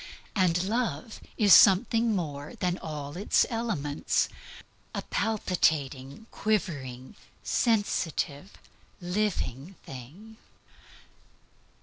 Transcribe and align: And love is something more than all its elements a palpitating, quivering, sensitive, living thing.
And 0.35 0.63
love 0.63 1.21
is 1.37 1.53
something 1.53 2.15
more 2.15 2.55
than 2.55 2.79
all 2.79 3.15
its 3.15 3.45
elements 3.51 4.29
a 4.95 5.03
palpitating, 5.03 6.25
quivering, 6.31 7.15
sensitive, 7.43 8.51
living 8.99 9.75
thing. 9.85 10.37